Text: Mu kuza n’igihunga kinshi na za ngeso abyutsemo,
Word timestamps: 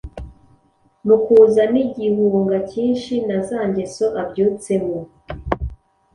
Mu 1.07 1.17
kuza 1.25 1.61
n’igihunga 1.73 2.57
kinshi 2.71 3.13
na 3.27 3.37
za 3.47 3.59
ngeso 3.69 4.05
abyutsemo, 4.21 4.97